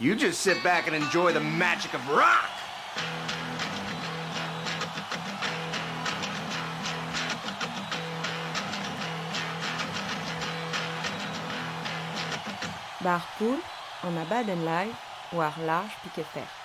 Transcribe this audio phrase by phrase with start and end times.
[0.00, 2.48] You just sit back and enjoy the magic of rock.
[13.02, 13.60] Barpool,
[14.02, 14.96] en a baden live,
[15.34, 16.59] ou ar large piquet fer.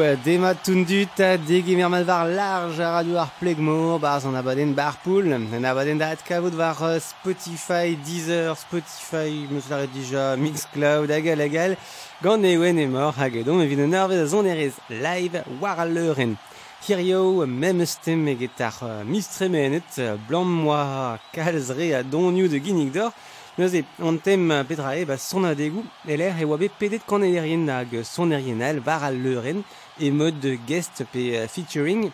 [0.00, 4.94] Dema tundut a degemer mal var large a radio ar plegmor barz an abaden bar
[5.04, 5.32] poul.
[5.32, 11.76] An abaden da at kavout var Spotify, Deezer, Spotify, meus la redija, Mixcloud, agal agal.
[12.22, 15.78] Gant e oen e mor hag edon evit an arvez a zon erez live war
[15.78, 16.38] a leuren.
[16.80, 23.12] Kirio, mem stem eget ar mistremenet, blan moa kalzre a donioù de ginnig d'or.
[23.58, 27.68] Neuze, an tem petra e, ba son adegou, eler e oa bet pedet kan erien
[27.68, 29.60] hag son erienal var al leuren.
[29.98, 32.10] e mod de guest pe featuring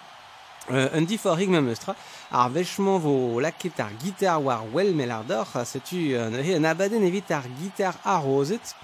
[0.70, 1.94] euh, un di forig ma meustra.
[2.30, 7.44] Ar vechement vo laket ar guitar war well melardor setu euh, an abaden evit ar
[7.60, 8.74] guitar arrozet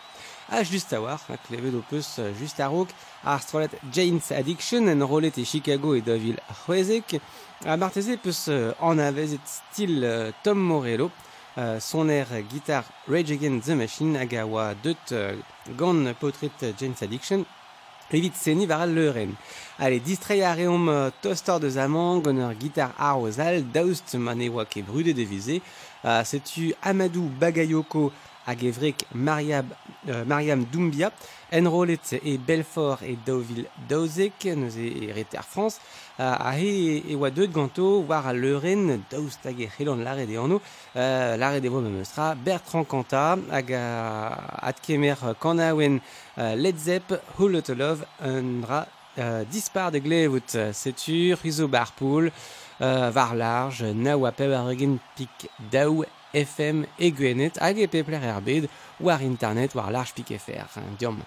[0.48, 2.88] a just a war a klevet o peus just a rok
[3.24, 7.20] ar strolet Jane's Addiction en rolet e Chicago e davil c'hwezek.
[7.64, 11.10] A marteze peus euh, an avezet stil uh, Tom Morello
[11.54, 15.12] Uh, son air guitar Rage Against the Machine hag a oa deut
[15.76, 17.44] gant potret Jane's Addiction.
[18.12, 19.32] Evit seni var al leuren.
[19.78, 24.42] Allez, distray a reom uh, toster de zaman gant ur gitar ar ozal daoust man
[24.44, 25.60] e oa ket brudet de vize.
[26.04, 28.10] Uh, Setu Amadou Bagayoko
[28.46, 29.66] hag evrek Mariab,
[30.08, 31.10] euh, Mariam Doumbia,
[31.52, 35.78] enrolet e Belfort e Dauville daozek, neus e, e Reter France,
[36.18, 40.02] a, a he e, e oa deut ganto war a leuren daoust hag e c'hellan
[40.04, 40.60] lare de anno,
[40.96, 43.84] euh, lare de voa meustra Bertrand Kanta hag a
[44.70, 46.00] adkemer kanaouen
[46.38, 48.86] euh, Led Zepp, Hullet Love, un dra
[49.18, 52.30] euh, dispar de glevout, setur, rizo barpoul,
[52.80, 54.72] euh, var large, naoa peb ar
[55.16, 58.42] pik daou FM e gwenet hag e pepler er
[58.96, 60.80] war internet war large pik FR.
[60.96, 61.22] Diom.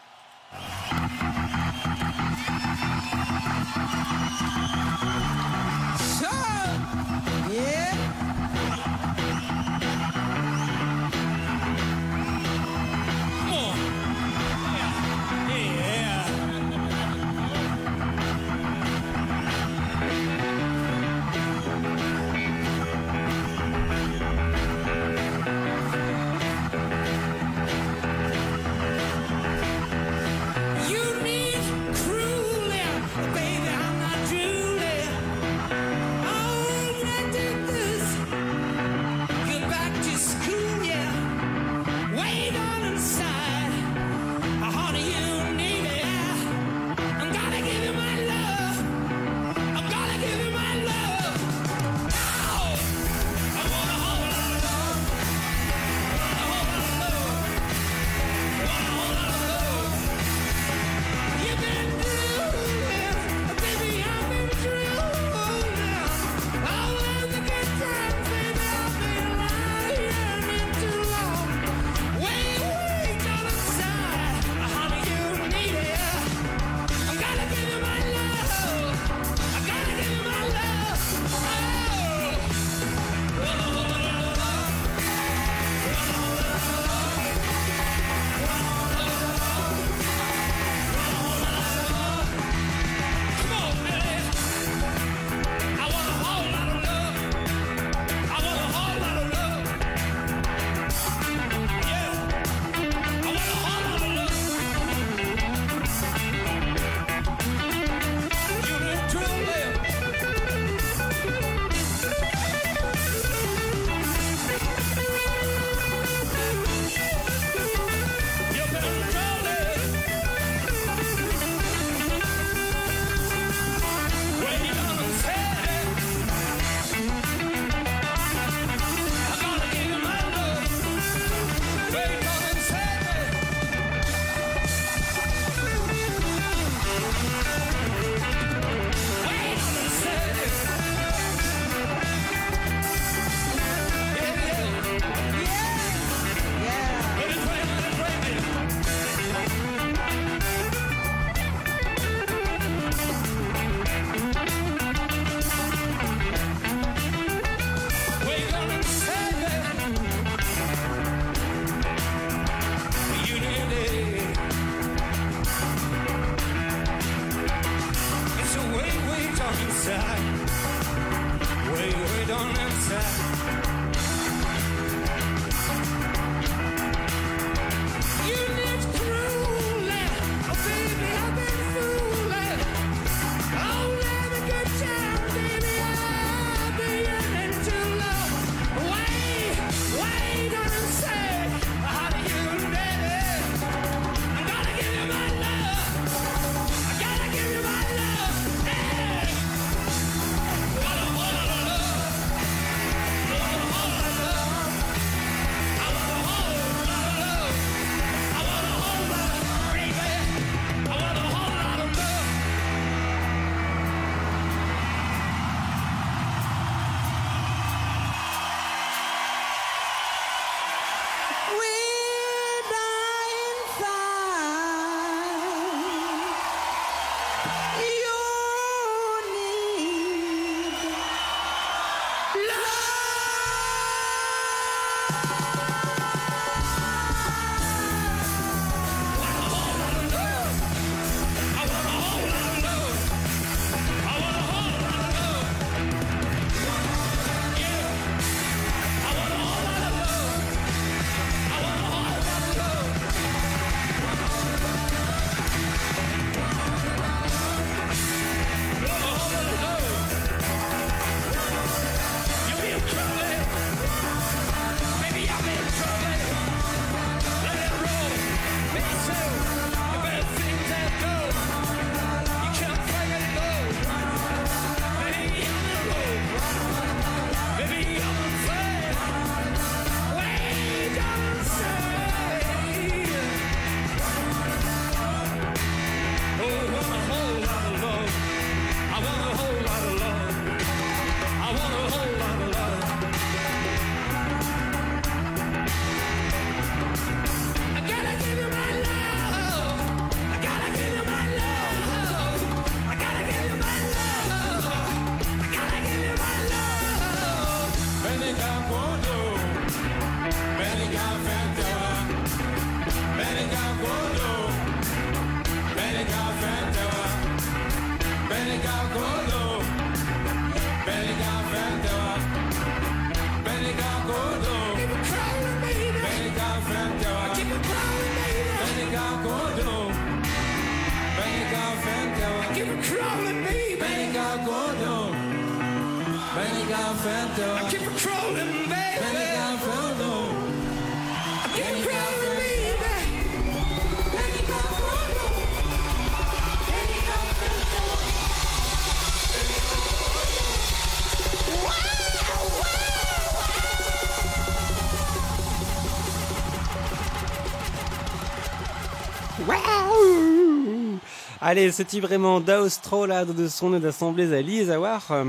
[361.48, 365.24] Allez, c'est vraiment d'Austrolad de son d'assemblée à l'Isawar, euh,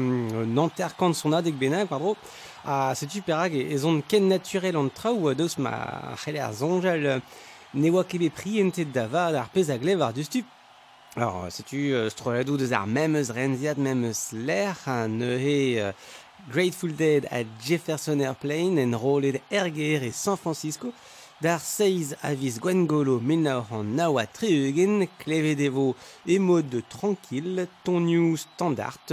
[0.47, 2.17] n'enterquant son adek benak, pardon,
[2.65, 7.21] à ce perag et zone ken naturel en trau, dos ma cheler zonjal,
[7.75, 10.43] ne oa kebe priente dava ar pezaglev ar dustu.
[11.17, 15.93] Alors, tu euh, stroladou deus ar memeus renziad, memeus l'air, ne euh,
[16.51, 20.95] Grateful Dead à Jefferson Airplane en rolet erger et San Francisco,
[21.39, 25.91] Dar seiz a viz Gwengolo menaor an naoa treugen, klevet evo
[26.25, 29.13] emod tranquil, tonioù standart.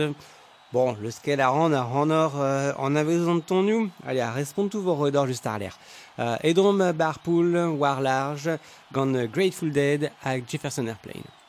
[0.72, 4.82] Bon, le skel a ran a ran or euh, an avezon tonioù, ale a respontou
[4.82, 5.75] vor odor just ar l'air.
[6.18, 8.58] Euh, edrom bar poul, war large,
[8.94, 11.43] gant Grateful Dead hag Jefferson Airplane.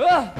[0.00, 0.39] 으!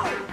[0.00, 0.29] Wow.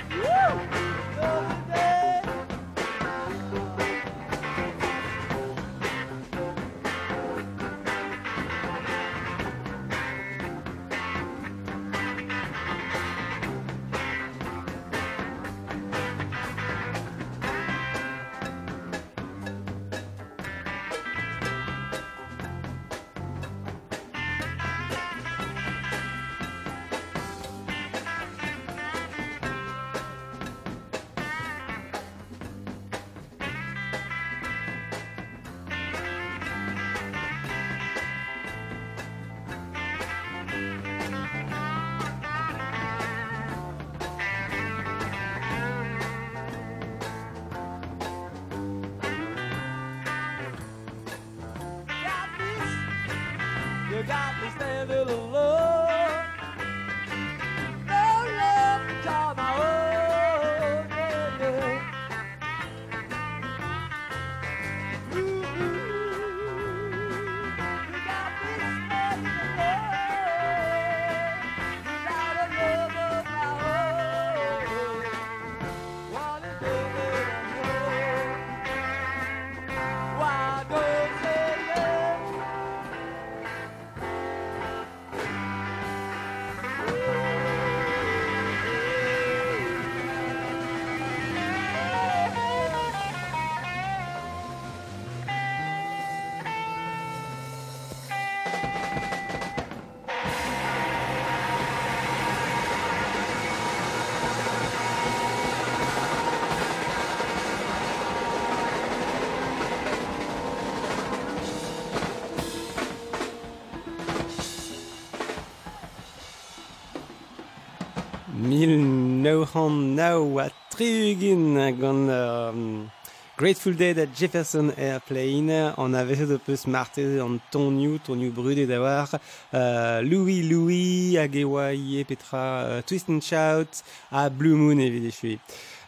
[119.27, 122.91] naouran Now a Trugin gant um,
[123.35, 128.65] Grateful Dead at Jefferson Airplane an a de o peus martez an tonioù, tonioù brude
[128.65, 134.29] da war uh, Louis Louis hag e oa ie petra uh, Twist and Shout a
[134.29, 135.39] Blue Moon evit e chui.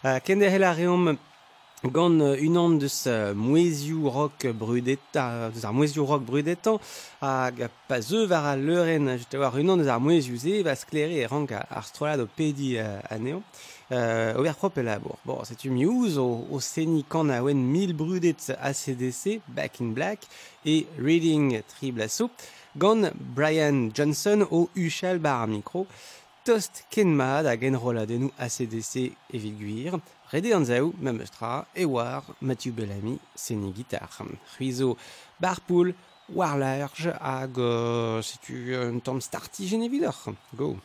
[0.03, 1.17] Uh, Kende hel a reom
[1.83, 6.79] gant unan deus mouezioù rock brudeta, deus ar mouezioù rock brudetan,
[7.21, 11.21] hag pa zeu var a leuren, jete war unan deus ar mouezioù ze, va sklere
[11.23, 13.39] e rank ar strolad o pedi a neo,
[13.93, 15.15] euh, ober prop e labour.
[15.23, 20.27] Bon, setu miouz o, o seni kan a oen mil brudet ACDC, Back in Black,
[20.65, 22.29] e Reading Triblasso,
[22.75, 25.87] gant Brian Johnson o uchal bar micro,
[26.43, 32.23] tost ken maad hag enroladennoù ACDC evit guir, rede an zaou, mem eustra, e war
[32.39, 34.09] Mathieu Bellamy, seni gitar.
[34.57, 34.97] Ruizo
[35.39, 35.93] barpoul,
[36.33, 40.15] war large hag uh, setu un tamm starti genevidor.
[40.55, 40.77] Go!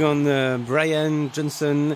[0.00, 1.92] gant uh, Brian Johnson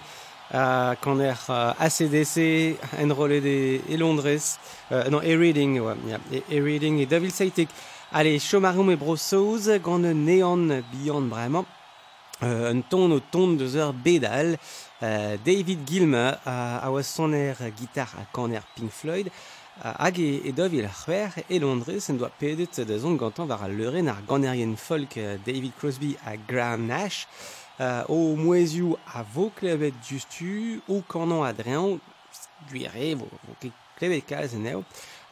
[0.53, 4.59] uh, gant er uh, ACDC enrolet e, e Londres,
[4.91, 7.71] uh, non, e Reading, ouais, yeah, e, Reading e David Saitik.
[8.13, 11.65] Allez, chomaroum e brosoz gant un neon bihan bremañ.
[12.43, 14.57] Euh, un ton o ton deus ur bedal
[15.03, 19.31] euh, David Gilma a, a oa son er gitar a kan er Pink Floyd
[19.81, 20.89] hag e, e dov il
[21.49, 25.15] e Londres en doa pedet da zon gantan war a leuren ar ganerien folk
[25.47, 27.29] David Crosby a Graham Nash
[27.81, 31.99] euh, o moezioù a vo klevet justu o kanan adrean
[32.71, 34.85] guire vo, vo klevet kalz en eo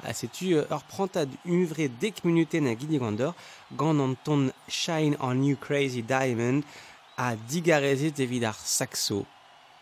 [0.02, 3.35] a setu euh, ur prantad unvre dek minuten a gidi gandor
[3.78, 6.62] gant an ton Shine on You Crazy Diamond
[7.16, 9.26] a digarezet evit saxo.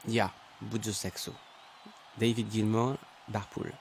[0.06, 1.32] Ya, bout zo saxo.
[2.18, 2.96] David Gilmour,
[3.28, 3.72] Barpool.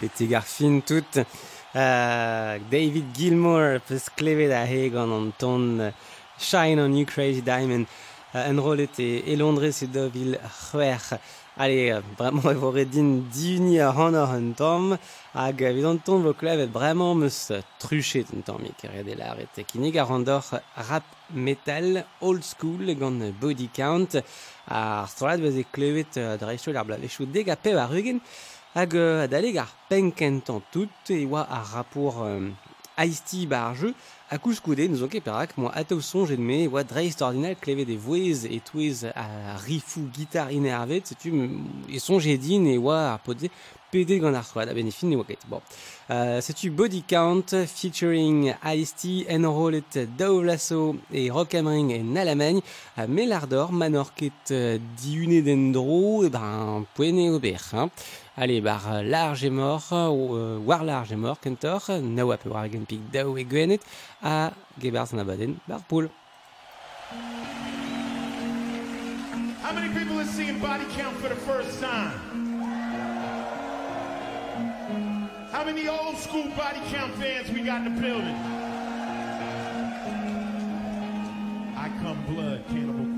[0.00, 1.18] Betty Garfin tout.
[1.74, 5.92] Uh, David Gilmour peus klevet a hegan an ton
[6.38, 7.86] Shine on you crazy diamond.
[8.34, 10.38] Uh, en rolet e, e Londres se dovil
[10.70, 11.18] c'hwer
[11.56, 14.96] Allez, vraiment, e vore redin diuni a ran an tom,
[15.36, 19.46] hag vid an ton vo klevet vraiment meus truchet an tom, ik redel ar e
[19.54, 20.42] tekinig ar an dor
[20.88, 24.18] rap metal, old school, gant body count,
[24.66, 28.18] ar strad vez e klevet uh, dreistol ar blavechou deg a pev ar rugen,
[28.74, 32.52] hag adaleg ar penkentan tout e oa ar rapport um,
[32.98, 33.94] Ice-T bar jeu,
[34.30, 38.46] a kouskoude nous onke perak, moi ataou sonjet me, oa dreist ordinal klevet e voez
[38.46, 41.34] et touez a rifou gitar inervet, setu
[41.90, 43.50] e sonjet din e oa ar podze
[43.94, 45.44] ar soad, a benefin oa ket.
[45.48, 45.62] Bon.
[46.08, 52.16] Uh, setu Body Count featuring Ice-T en rolet Dove Lasso e Rock am Ring en
[52.16, 52.62] Allemagne,
[52.96, 57.90] a melardor manorket uh, diune dendro, e ben poene ober, hein.
[58.36, 62.48] Allez, bar euh, large et mort, euh, war large et mort, kentor, na oa pe
[62.50, 63.80] war gen pik daou e gwenet,
[64.22, 64.50] a
[64.82, 66.10] gebar san abaden bar poul.
[69.62, 70.16] How many people
[70.60, 72.43] body count for the first time?
[75.54, 78.34] How many old school body count fans we got in the building?
[81.76, 83.13] I come blood, cannibal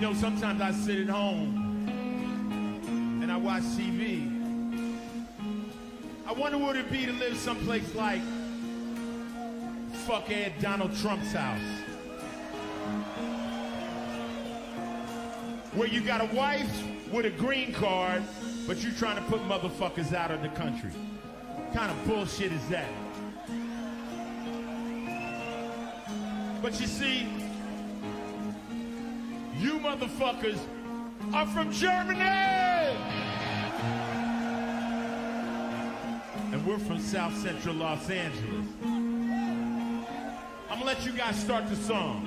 [0.00, 1.86] You know, sometimes I sit at home
[3.22, 4.96] and I watch TV.
[6.26, 8.22] I wonder what it'd be to live someplace like
[10.06, 11.60] fuck Ed Donald Trump's house.
[15.74, 16.82] Where you got a wife
[17.12, 18.22] with a green card,
[18.66, 20.92] but you trying to put motherfuckers out of the country.
[21.74, 22.88] kind of bullshit is that?
[26.62, 27.49] But you see,
[29.80, 30.58] motherfuckers
[31.32, 32.20] are from Germany!
[36.52, 38.66] And we're from South Central Los Angeles.
[38.82, 40.04] I'm
[40.68, 42.26] gonna let you guys start the song.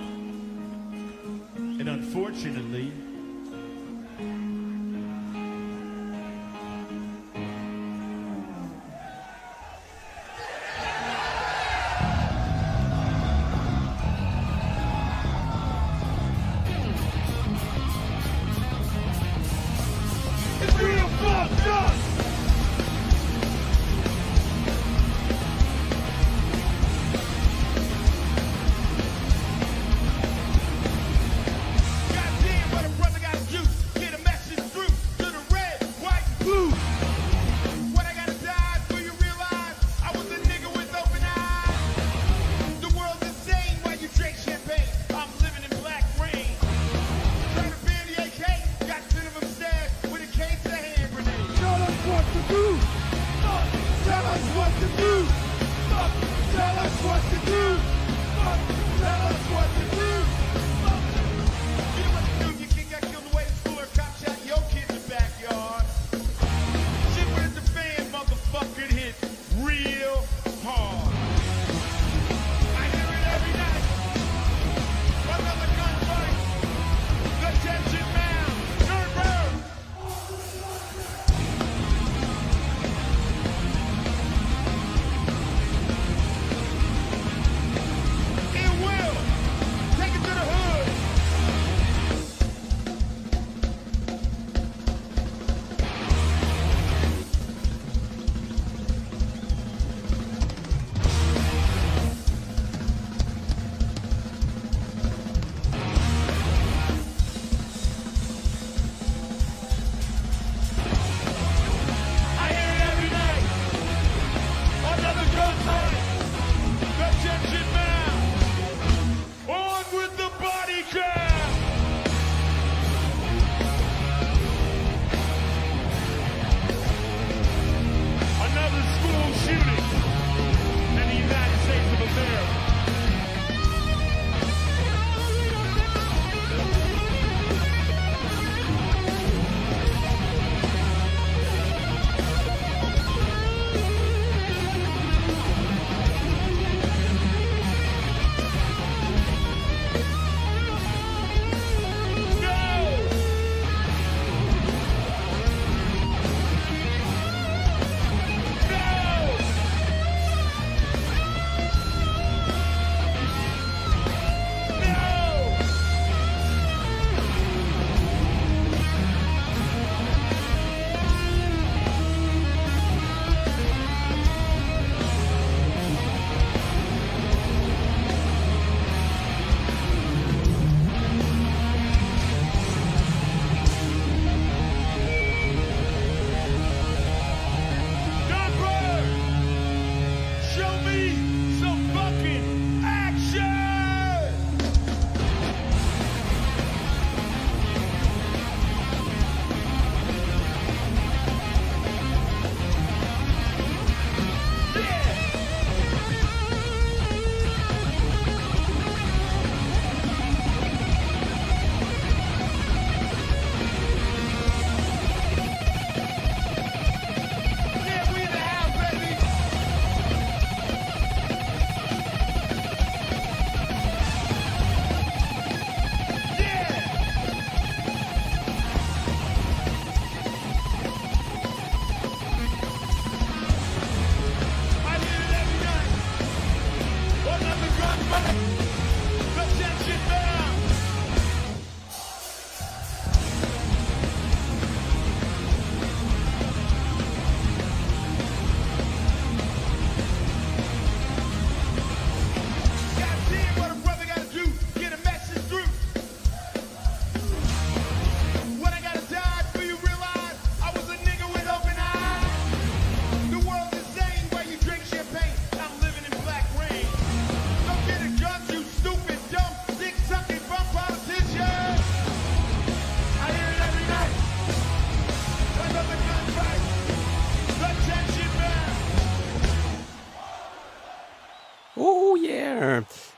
[1.79, 2.91] And unfortunately,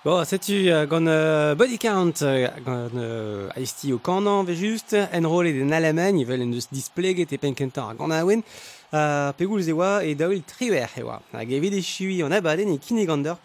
[0.05, 4.95] Bon, sais-tu, euh, gant euh, body count, euh, gant euh, ice au canan, ve juste,
[5.11, 8.43] enroll den ils veulent en deus displeget e penkentan a gant a oen,
[8.93, 11.23] euh, pegoul ze oa e daoul triwer e oa.
[11.33, 13.35] Hag evit e chui an abaden e kinegander,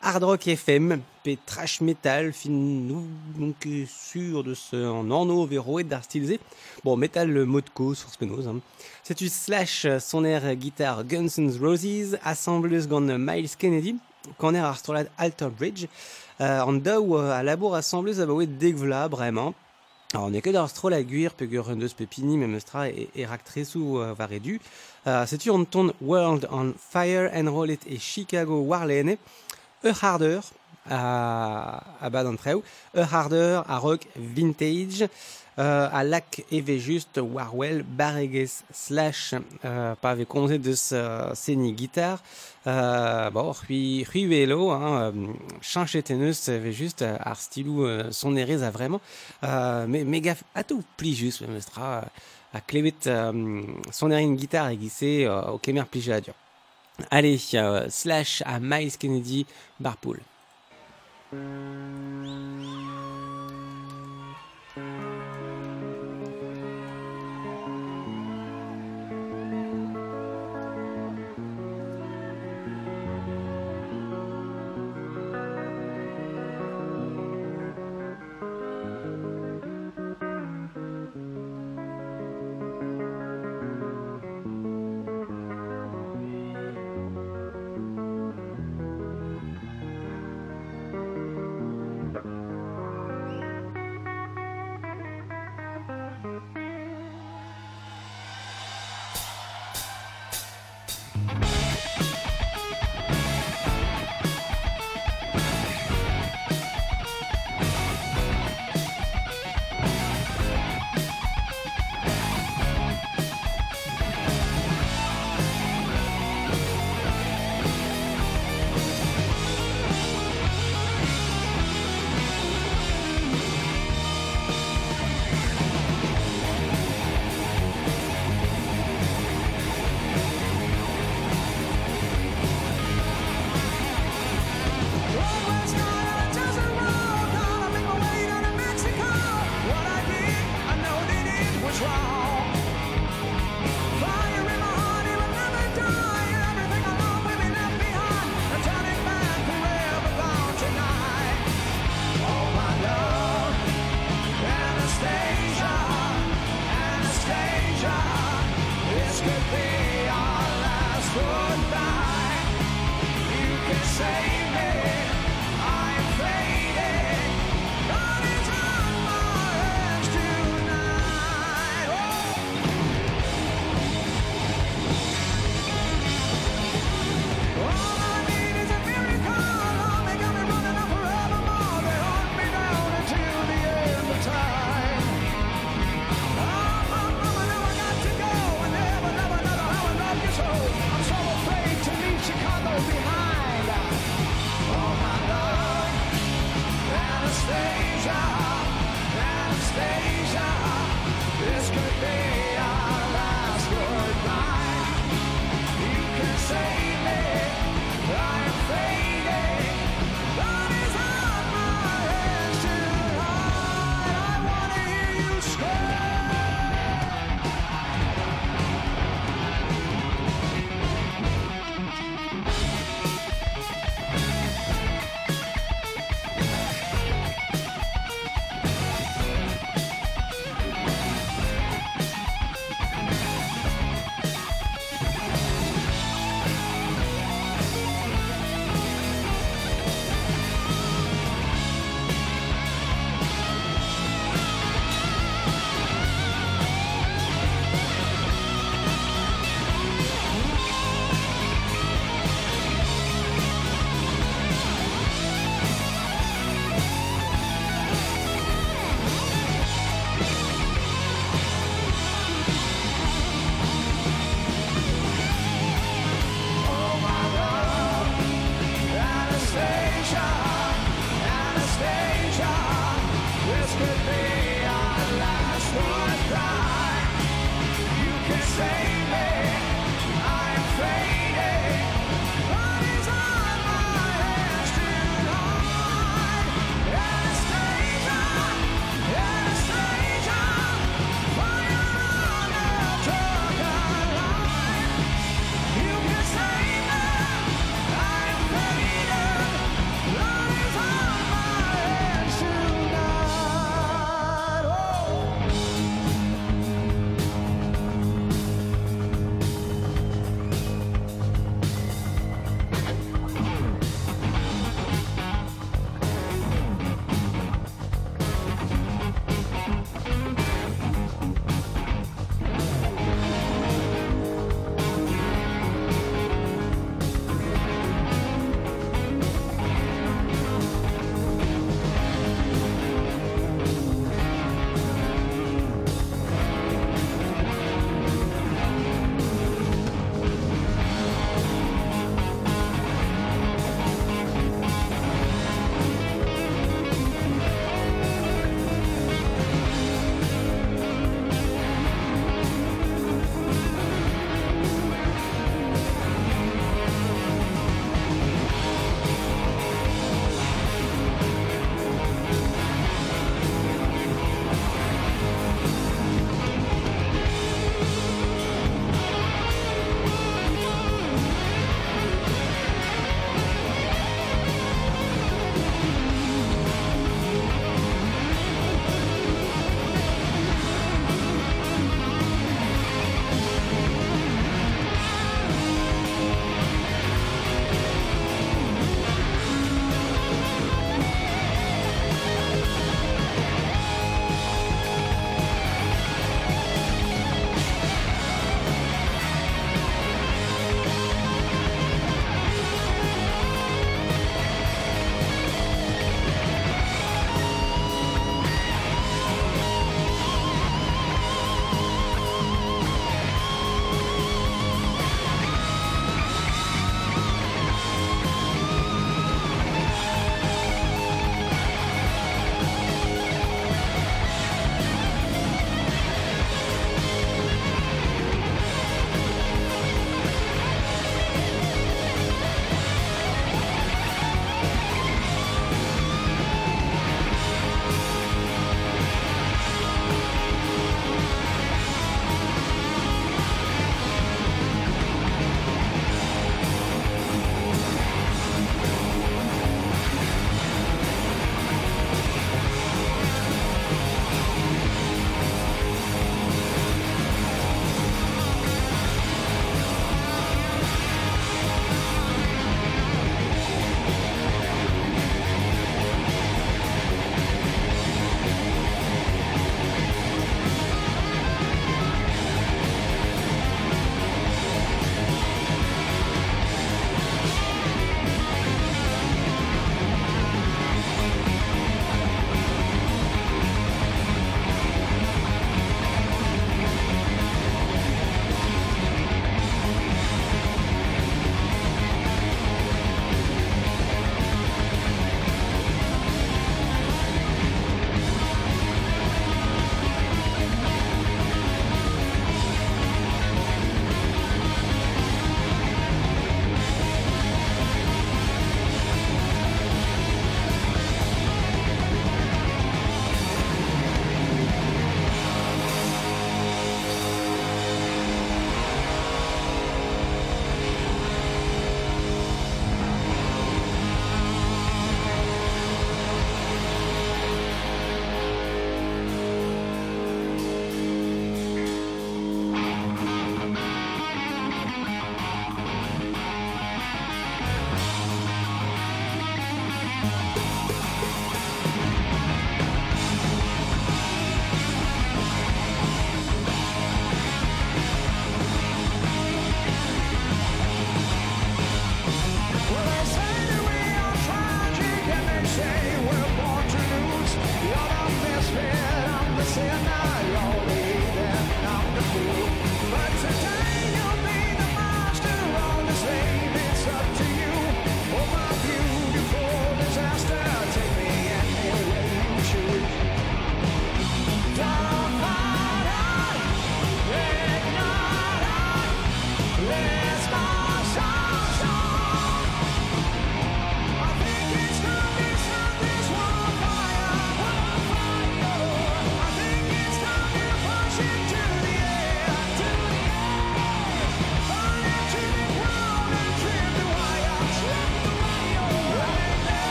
[0.00, 3.04] hard rock FM, pe trash metal, fin nou,
[3.36, 6.38] donc euh, sur de ce en anno ve roet d'ar stilze.
[6.82, 8.60] Bon, metal le modco sur spenoz, hein.
[9.02, 13.96] Sais-tu slash euh, son air guitare Guns N' Roses, assembleuse gant euh, Miles Kennedy,
[14.38, 15.88] quand er ar strolad Alter Bridge,
[16.40, 19.54] euh, an daou euh, a labour assembleuse a baouet degvla, bremañ.
[20.14, 23.10] Alors, on est que dans strol a guir, pegur un deus pepini, même stra et,
[23.16, 24.60] et rak tresou euh, va redu.
[25.06, 29.16] Euh, sais-tu on ton World on Fire and Roll It et Chicago Warlene,
[29.84, 30.40] e harder,
[30.88, 32.26] a, a bad
[32.94, 35.08] harder a rock vintage,
[35.58, 39.34] a lac just warwell bareges slash
[39.64, 42.22] euh, pa ave konzet deus euh, seni guitar
[42.66, 45.32] euh, bon hui hui velo hein, euh,
[45.62, 49.00] chanchet en eus eve just euh, ar stilou euh, son a vraiment.
[49.44, 52.02] Euh, mais méga a tout pli just me stra euh,
[52.52, 56.34] a klevet euh, son erin guitar e gisse euh, o kemer plije a dur
[57.10, 57.40] allez
[57.88, 59.46] slash à Miles Kennedy
[59.80, 60.20] Barpool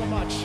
[0.00, 0.39] So much.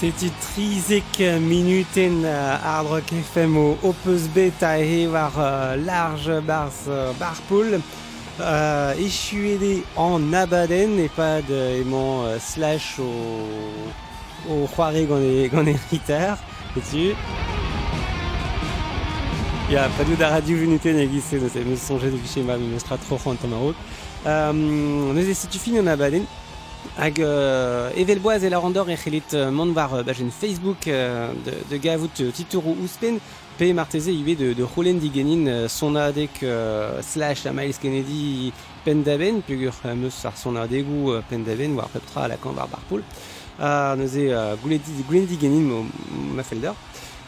[0.00, 6.70] C'était trizek minuten euh, hard rock FM au Opus Beta et war euh, large bars
[6.86, 7.80] euh, barpool.
[8.40, 15.66] Euh, échuédé en abaden et pas de aimant slash au au croiré gant e gant
[15.66, 16.34] e ritter
[16.76, 17.16] dessus.
[19.68, 22.96] Ya, pas da radio vunuten egise, ne sais, me songe de schéma, mais me sera
[22.96, 23.76] trop en route.
[24.26, 26.22] Euh, nous est fin en abaden.
[26.96, 31.52] Hag euh, evelboaz e la randor e c'hellit euh, mont war euh, Facebook euh, de,
[31.70, 33.18] de gavout euh, titourou ouspen
[33.56, 38.52] pe marteze de, de digenin euh, sonadek euh, slash a Miles Kennedy
[38.84, 43.02] pendaben pugur meus ar sonadegou euh, pendaben war peptra a la kan war barpoul
[43.60, 45.86] euh, neuze euh, goulet digenin
[46.34, 46.72] ma felder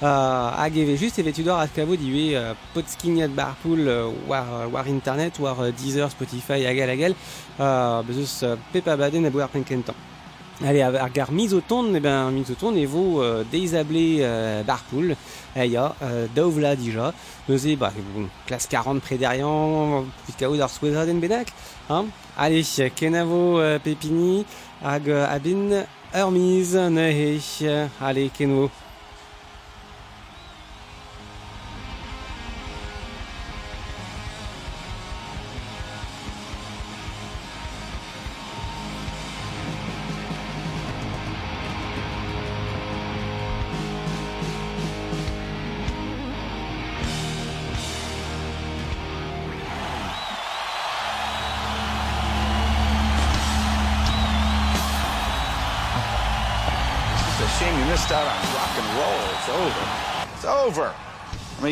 [0.00, 5.38] hag eve just evet tudor at kavod iwe euh, potskignat barpoul euh, war, war internet
[5.38, 7.14] war euh, Deezer, Spotify agal agal
[7.60, 9.94] euh, bezeus euh, pep abaden a penkentan.
[10.62, 14.18] Allez, ar gar mis au ton, eh ben, mis au ton, e vo euh, deizablé
[14.20, 15.16] euh, barpoul,
[15.56, 17.14] eh ya, euh, daouvla dija,
[17.48, 19.46] neuze, bah, bon, classe 40 près derrière,
[20.26, 21.48] put kao d'ar souezaden bedak,
[21.88, 22.04] hein
[22.36, 24.44] Allez, kenavo euh, pepini,
[24.84, 27.40] hag euh, abin ur miz, nehe,
[27.98, 28.70] allez, kenvo.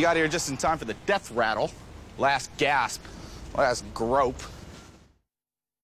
[0.09, 1.71] Got here just in time for the death rattle.
[2.17, 3.03] Last gasp.
[3.55, 4.43] Last grope.